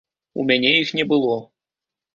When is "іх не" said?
0.81-1.07